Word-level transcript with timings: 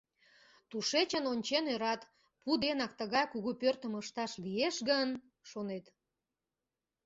Тушечын 0.69 1.25
ончен 1.33 1.63
ӧрат: 1.73 2.01
«Пу 2.41 2.51
денак 2.63 2.91
тыгай 2.99 3.25
кугу 3.31 3.51
пӧртым 3.61 3.93
ышташ 4.01 4.31
лиеш 4.43 4.75
гын?»— 4.89 5.09
шонет. 5.49 5.85